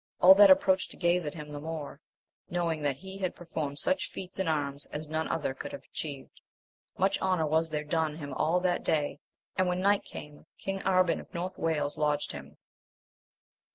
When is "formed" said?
3.45-3.77